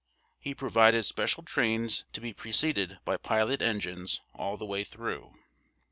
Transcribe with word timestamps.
He 0.39 0.55
provided 0.55 1.03
special 1.05 1.43
trains 1.43 2.05
to 2.13 2.19
be 2.19 2.33
preceded 2.33 2.97
by 3.05 3.17
pilot 3.17 3.61
engines 3.61 4.19
all 4.33 4.57
the 4.57 4.65
way 4.65 4.83
through. 4.83 5.35